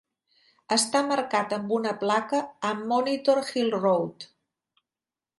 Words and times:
Està 0.75 1.01
marcat 1.09 1.51
amb 1.57 1.73
una 1.75 1.91
placa 2.03 2.39
a 2.69 2.71
Monitor 2.93 3.41
Hill 3.53 3.69
Road. 3.77 4.27